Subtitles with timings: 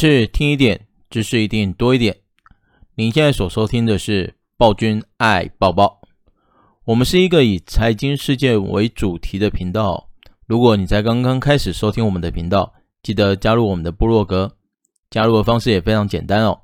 [0.00, 2.16] 是听一点，知识一定多一点。
[2.94, 6.00] 您现在所收听的是暴君爱抱抱，
[6.86, 10.08] 我们是一个以财经世界为主题的频道。
[10.46, 14.56] 如果你才刚刚开始收听我们的频道，记得加入我们的部落格。
[15.10, 16.60] 加入的方式也非常简单哦，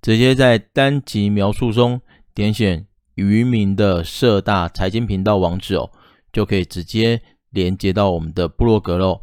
[0.00, 2.00] 直接在单集描述中
[2.34, 2.86] 点选
[3.16, 5.90] 渔民的社大财经频道网址哦，
[6.32, 7.20] 就可以直接
[7.50, 9.20] 连接到我们的部落格喽。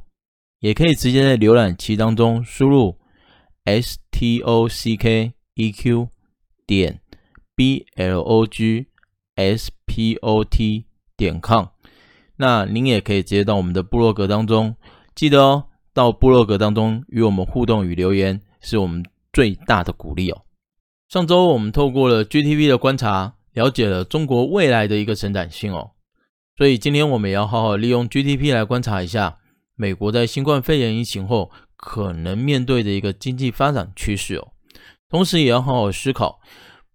[0.60, 3.00] 也可以直接在浏览器当中输入
[3.66, 6.08] s t o c k e q
[6.66, 7.02] 点
[7.56, 8.86] b l o g
[9.36, 10.86] s p o t
[11.18, 11.68] 点 com，
[12.38, 14.76] 那您也可以直接到我们的部落格当中，
[15.14, 20.44] 记得哦，到部落格当中与我们互动与留言，是我们最大的鼓励哦。
[21.10, 25.92] 上周我们透过了 GDP 的观察，了解了中国未来的一个成长性哦，
[26.58, 29.40] 所以今天我们也要好好利用 GDP 来观察一下。
[29.78, 34.54] 美国在新冠肺炎疫情后可能面对的一个经济发展趋势哦，
[35.10, 36.40] 同时也要好好思考，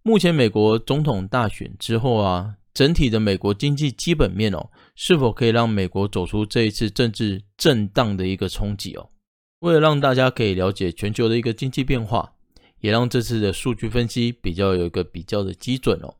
[0.03, 9.09] 目前美国总统大选之后啊，整体的美国经济基本面哦，是否可以让美国走出这一次政治震荡的一个冲击哦？
[9.59, 12.33] 为了让大家可以了解全球的一个经济变化，
[12.79, 16.15] 也让这次的数据分析比较有一个比较的基准哦，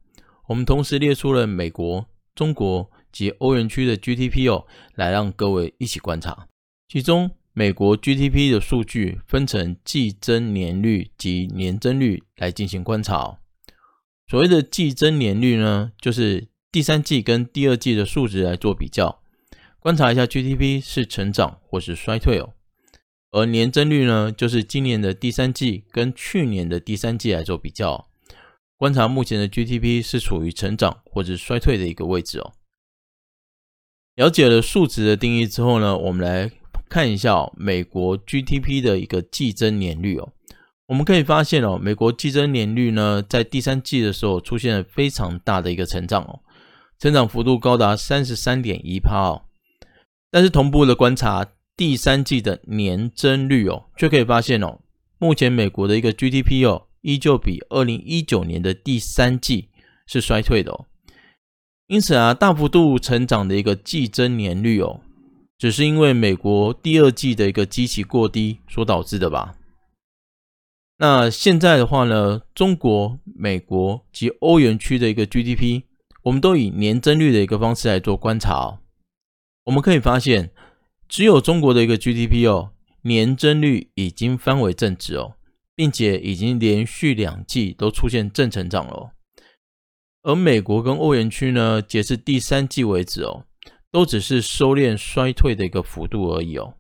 [0.48, 6.48] 我们同时列出了美国、中国及欧元区的 GDP 哦，来让各位一起观察。
[6.88, 13.40] 其中，美国 GDP 的数据分成季增年率及年增率来进行观察。
[14.26, 19.22] 所谓的季增年率呢，就是第三季跟第二季的数值来做比较，
[19.80, 22.54] 观察一下 GDP 是成长或是衰退哦。
[23.32, 28.08] 而年增率呢，就是今年的第三季跟去年的第三季来做比较，
[28.78, 32.54] 观察目前的 GDP 是处于成长或者衰退的一个位置哦。
[34.16, 36.50] 了解了数值的定义之后呢，我们来。
[36.92, 40.34] 看一下哦，美国 GDP 的一个季增年率哦，
[40.88, 46.42] 我们可以发现哦，美国季增年率呢，在第三季的时候出现了非常大的一个成长哦，
[47.00, 49.44] 成长幅度高达三十三点一趴哦。
[50.30, 51.48] 但是同步的观察
[51.78, 54.82] 第三季的年增率哦，却可以发现哦，
[55.18, 59.70] 目前美国的一个 GDP 哦，依旧比二零一九年的第三季
[60.06, 60.88] 是衰退的哦。
[61.88, 65.00] 因此啊，大幅度成长的一个季增年率哦。
[65.62, 69.56] 只是因为美国第二季的一个基期过低所导致的吧？
[70.98, 75.84] 那现在的话呢，中国、美国及欧元区的一个 GDP，
[76.24, 78.80] 我们都以年增率的一个方式来做观察哦。
[79.66, 80.50] 我们可以发现，
[81.08, 82.72] 只有中国的一个 GDP 哦，
[83.04, 85.36] 年增率已经翻为正值哦，
[85.76, 89.12] 并且已经连续两季都出现正成长了哦。
[90.24, 93.46] 而美国跟欧元区呢，截至第三季为止哦。
[93.92, 96.76] 都只是收敛衰退的一个幅度而已哦，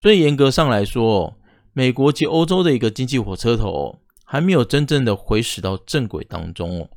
[0.00, 1.36] 所以严格上来说，
[1.72, 6.90] 美国及欧洲的一个经济火车头还没有真正的回驶到正轨当中哦。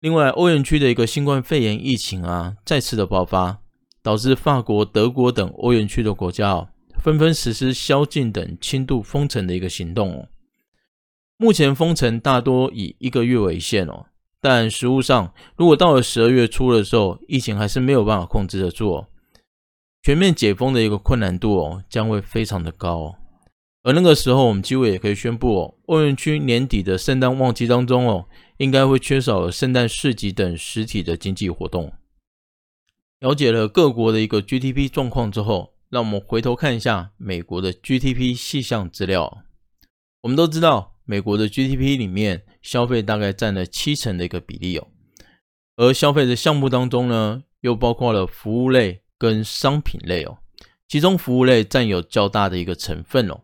[0.00, 3.60] 另外，欧元区的一个新冠肺炎疫情啊，再次的爆发，
[4.02, 10.28] 导致法国、德国等欧元区的国家哦，纷纷实施宵禁等轻度封城的一个行动哦。
[11.36, 14.06] 目前封城大多以一个月为限哦。
[14.40, 19.06] 但实务上，如果到了十二月初的时候，疫情还是没有办法控制得住，
[20.02, 23.16] 全面解封的一个困难度哦，将会非常的高。
[23.82, 28.26] 而那个时候，我们几乎也可以宣布哦，欧元区年底的圣诞旺季当中哦，
[28.58, 31.92] 应该会缺少圣诞市集等实体的经济活动。
[33.18, 39.44] 了解了各国的一个 GDP 状况之后，让我们回头看一下美国的 GDP 细项资料。
[40.22, 44.88] 我们都知道，美国的 GDP 里面，消费大概占了七成的一个比例哦，
[45.76, 50.38] 而消费的项目当中呢，又包括了服务类跟商品类哦，
[50.86, 53.40] 其中服务类占有较大的一个成分哦。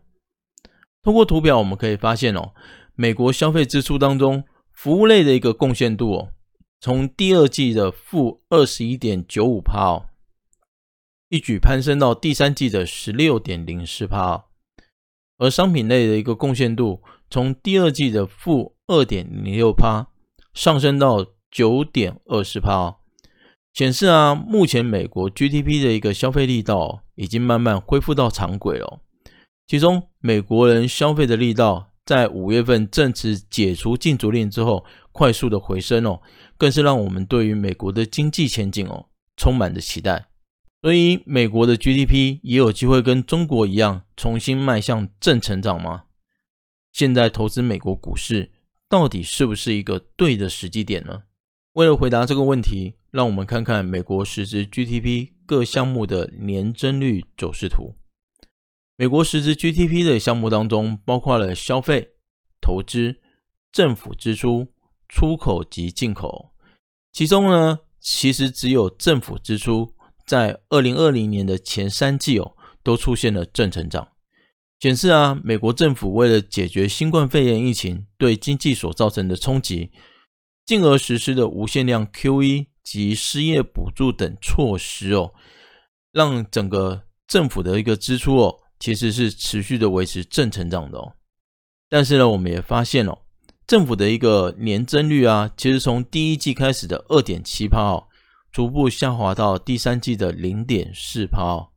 [1.01, 2.53] 通过图表我们可以发现哦，
[2.95, 6.31] 美国消费支出当中，服务类的一个贡献度哦，
[6.79, 10.05] 从第二季的负二十一点九五趴哦，
[11.29, 14.43] 一举攀升到第三季的十六点零四趴哦，
[15.37, 20.07] 而商品类的一个贡献度，从第二季的负二点零六趴
[20.53, 22.97] 上升到九点二十趴，
[23.73, 29.01] 显示啊，目前美国 GDP 的一个消费力道已经慢慢恢复到常轨了。
[29.67, 36.21] 其中，美国人消费的力道在五月份正式解除禁足令之后，快速的回升哦，
[36.57, 40.27] 更是让我们对于美国的经济前景哦充满着期待。
[40.81, 46.03] 所以，美国的 GDP 也有机会跟中国一样重新迈向正成长吗？
[46.93, 48.51] 现在投资美国股市
[48.89, 51.23] 到底是不是一个对的时机点呢？
[51.73, 57.95] 为了回答这个问题，让我们看看美国实质 GDP 各项目的年增率走势图。
[58.95, 62.13] 美国实质 GDP 的项目当中，包括了消费、
[62.59, 63.17] 投资、
[63.71, 64.73] 政府支出、
[65.07, 66.53] 出口及进口。
[67.11, 69.93] 其中呢，其实只有政府支出
[70.25, 74.07] 在二零二零年的前三季哦，都出现了正成长，
[74.79, 79.91] 显示啊，美国政府为了解决新冠肺炎疫情对经济所造成的冲击，
[80.65, 85.33] 进而实施的无限量 QE 及失业补助等措施哦，
[86.11, 88.59] 让整个政府的一个支出哦。
[88.79, 91.13] 其实是持续的维持正成长的哦，
[91.89, 93.17] 但是呢，我们也发现哦，
[93.65, 98.07] 政府的一个年增率啊，其实从第一季开始的二点七趴哦，
[98.51, 101.69] 逐步下滑到第三季的零点四趴哦，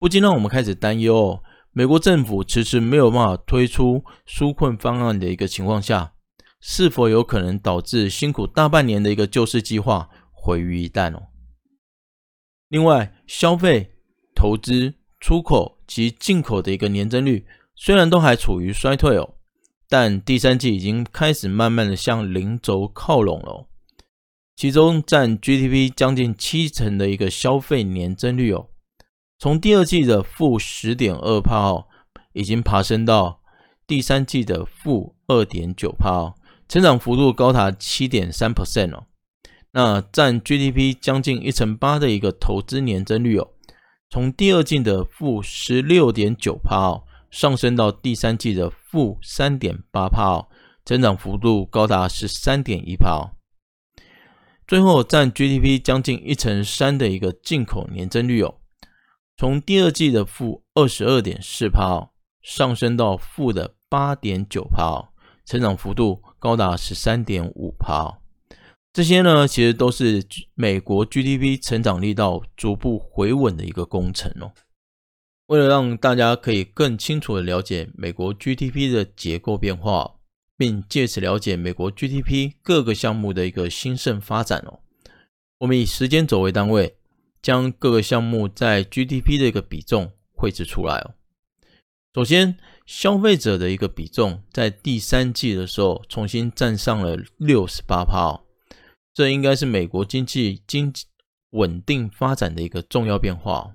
[0.00, 6.14] 不禁让我们开始担忧哦，美国政府迟迟没有办法推出纾困方案的一个情况下，
[6.60, 11.28] 是否有可能导致辛苦大半年的一个救市计划毁于一旦哦？
[12.68, 13.92] 另外，消费、
[14.34, 17.46] 投资、出口及进口的一个年增率
[17.76, 19.34] 虽然都还处于衰退哦，
[19.88, 23.68] 但第三季已经开始慢慢的向零轴靠拢了。
[24.56, 28.69] 其中占 GDP 将近七成的一个消费年增率哦，
[29.40, 31.86] 从第二季的负十点二帕哦，
[32.34, 33.40] 已经爬升到
[33.86, 36.34] 第三季的负二点九帕哦，
[36.68, 39.06] 成长幅度高达七点三 percent 哦。
[39.70, 43.48] 那占 GDP 将近一成八的一个投资年增率哦。
[44.10, 50.48] 从第二季的负十六点九帕哦，上升到第三季的负三点八帕哦，
[50.84, 53.32] 增长幅度高达十三点一帕哦。
[54.66, 58.56] 最后占 GDP 将近一成三的一个进口年增率哦，
[59.40, 62.10] 从第二季的负二十二点四帕，
[62.42, 65.14] 上升到负的八点九帕，
[65.46, 68.18] 成长幅度高达十三点五帕。
[68.92, 70.22] 这些呢，其实都是
[70.52, 74.52] 美国 GDP 成长力道逐步回稳的一个工程哦。
[75.46, 80.16] 为了让大家可以更清楚的了解美国 GDP 的结构变化，
[80.58, 84.80] 并借此了解美国 GDP 各个项目的一个兴盛发展哦，
[85.60, 86.98] 我们以时间轴为单位，
[87.42, 91.14] 将各个项目在 GDP 的一个比重绘制出来哦。
[92.14, 92.56] 首先，
[92.86, 98.42] 消费者的一个比重在第三季的时候重新站上了六十八趴哦。
[99.14, 101.04] 这应该是美国经济经济
[101.50, 103.74] 稳定发展的一个重要变化。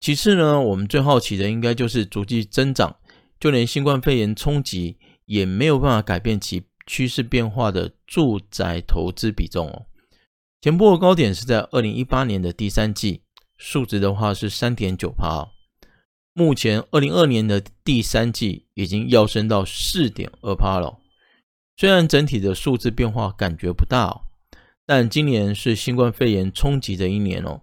[0.00, 2.96] 其次呢，我们最好奇的应该就是逐季增长，
[3.40, 9.86] 就连新冠肺炎冲击也没有办法改变其趋势变化的住宅投资比重哦。
[10.66, 13.22] 前波的高点是在二零一八年的第三季，
[13.56, 15.52] 数值的话是三点九趴，
[16.32, 20.98] 目前二零二二年的第三季已经跃升到四点二趴了。
[21.76, 24.22] 虽然整体的数字变化感觉不大，
[24.84, 27.60] 但今年是新冠肺炎冲击的一年哦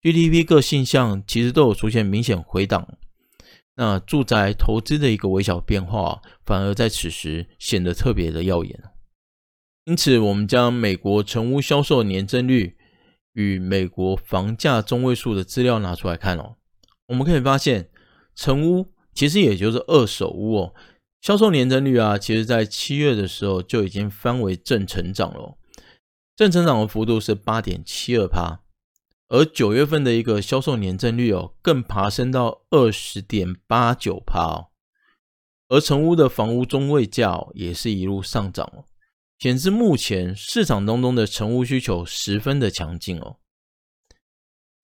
[0.00, 2.86] ，GDP 各现象其实都有出现明显回档，
[3.74, 8.80] 那住宅投资的一个微小变化，反而在此时显得特别的耀眼。
[9.86, 12.76] 因此，我们将美国成屋销售年增率
[13.34, 16.56] 与美国房价中位数的资料拿出来看哦，
[17.08, 17.90] 我们可以发现，
[18.34, 20.74] 成屋其实也就是二手屋哦。
[21.20, 25.58] 销售年增率啊，其实在七月的时候就已经翻为正成长了，
[26.34, 28.60] 正成长的幅度是八点七二趴，
[29.28, 34.68] 而九月份的一个销售年增率哦，更爬升到二十点八九趴哦，
[35.68, 38.84] 而成屋的房屋中位价哦，也是一路上涨哦，
[39.44, 43.36] 显示目前市场当中的成屋需求十分的强劲哦。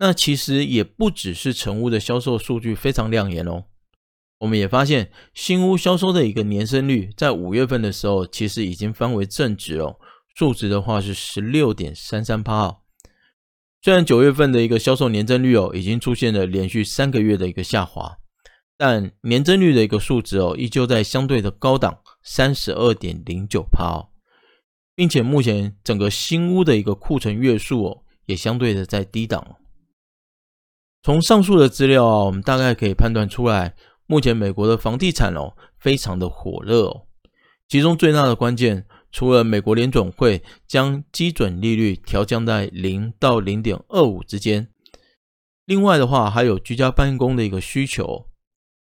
[0.00, 3.64] 那其实也不只是成屋的销售数据非常亮眼哦。
[4.40, 9.98] 我们也发现，新屋销售的一个年增率，在五月份的时候，其实已经翻为正值哦。
[10.36, 12.80] 数值的话是十六点三三趴哦。
[13.80, 18.18] 虽然九月份的一个销售年增率哦，已经出现了连续三个月的一个下滑，
[18.76, 24.09] 但年增率的一个数值哦，依旧在相对的高档三十二点零九趴哦，
[25.00, 29.56] 并且目前整个新屋的一个库存月数哦，也相对的在低档。
[31.02, 33.74] 从上述的资料啊，我们大概可以判断出来。
[34.04, 37.06] 目前美国的房地产哦，非常的火热哦。
[37.66, 44.68] 其中最大的关键，除了美国联准会将基准利率调降在零到零点二五之间，
[45.64, 48.26] 另外的话还有居家办公的一个需求。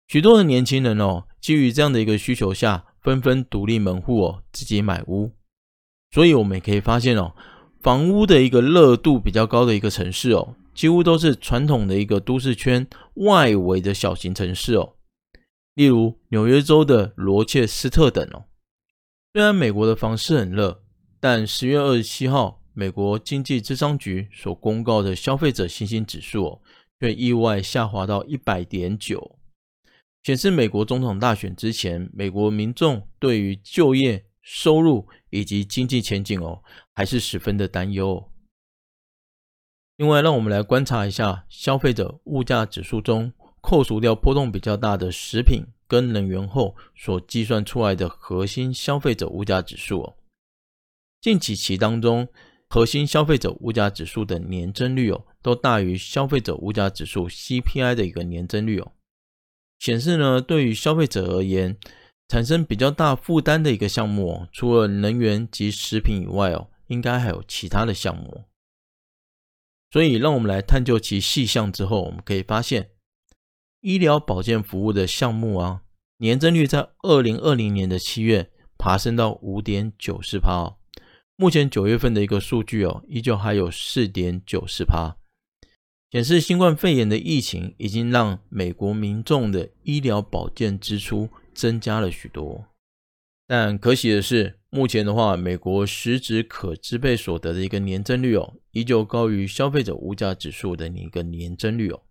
[0.07, 5.33] 许多的年轻人哦，基于这样的一个需求下，纷纷独立门户哦，自己买屋。
[6.13, 7.35] 所以我们也可以发现哦，
[7.81, 14.95] 房屋的一个热度比较高的一个城市哦，几乎都是传统的一个都市圈外围的小型城市哦。
[15.75, 18.45] 例如纽约州的罗切斯特等哦，
[19.33, 20.83] 虽然美国的房市很热，
[21.19, 26.61] 但十月二十七号，美国经济咨商局所公告的消费者信心指数哦，
[27.01, 29.39] 却意外下滑到一百点九，
[30.23, 38.31] 显示美国总统大选之前，美国民众对于就业、收入以及经济前景哦，还是十分的担忧。
[39.97, 50.17] 另外，让我们来观察一下消费者物价指数中扣除掉波动比较大的食品跟能源后所计算出来的核心消费者物价指数哦。
[51.21, 52.27] 近几期当中，
[52.69, 58.93] 核心消费者物价指数的年增率哦，都大于消费者物价指数 CPI 的一个年增率哦，
[59.79, 61.77] 显示呢，对于消费者而言，
[62.33, 68.45] 产生比较大负担的一个项目哦，除了能源及食品以外哦，应该还有其他的项目。
[69.91, 72.89] 所以，让我们来探究其细项之后，我们可以发现，
[73.83, 75.83] 医疗保健服务的项目啊，
[76.21, 80.79] 年增率在二零二零年的七月爬升到五点九四趴。
[81.37, 85.19] 目前九月份的一个数据哦，依旧还有四点九四趴，
[86.11, 92.67] 显示新冠肺炎的疫情已经让美国民众的医疗保健支出增加了许多。
[93.47, 102.03] 但可喜的是，目前的话，美国实质可支配所得的一个年增率哦，依旧高于消费者物价指数的一个年增率哦。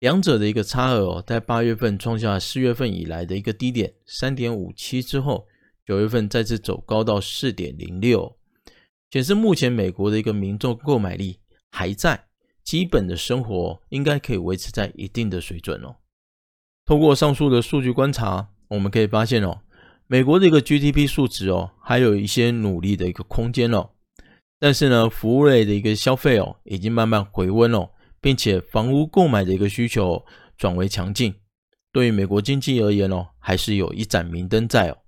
[0.00, 5.46] 两者的一个差额哦，在八月份创下四月份以来的一个低点三点五七之后。
[5.86, 8.38] 九月份再次走高到四点零六，
[9.10, 11.40] 显示目前美国的一个民众购买力
[11.72, 12.26] 还在，
[12.62, 15.96] 基本的生活应该可以维持在一定的水准哦。
[16.86, 19.60] 通过上述的数据观察，我们可以发现哦，
[20.06, 23.90] 美国的一个 GDP 数值哦，还有一些努力的一个空间哦。
[24.60, 30.24] 但是呢，服务类的一个消费哦，已经慢慢回温哦，并且房屋购买的一个需求
[30.56, 31.34] 转为强劲，
[31.92, 34.98] 对于美国经济而言哦，还是有一盏明灯在哦。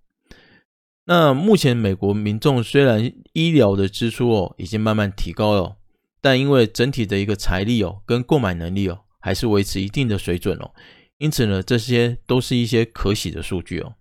[1.05, 5.77] 那目前美国民众虽然医疗的支出哦已经慢慢提高了，
[6.21, 10.73] 但因为整体的一个财力哦跟购买能力哦还是维持一定的水准哦，
[11.19, 13.95] 因此呢，这些都是一些可喜的数据哦。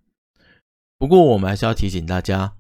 [0.98, 2.54] 不过我们还是要提醒大家，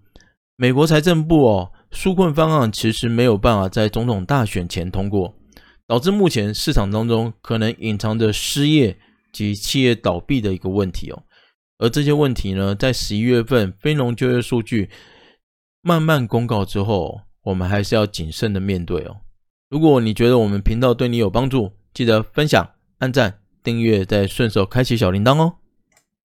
[0.55, 5.33] 美国财政部哦纾困方案其实没有办法在总统大选前通过，
[5.87, 8.97] 导致目前市场当中可能隐藏着失业
[9.31, 11.23] 及企业倒闭的一个问题哦。
[11.77, 14.89] 而这些问题呢，在十一月份非农就业数据
[15.81, 19.17] 慢慢公告之后，我们还是要谨慎的面对哦。
[19.69, 22.69] 如果你觉得我们频道对你有帮助，记得分享、
[22.99, 25.55] 按赞、订阅，再顺手开启小铃铛哦。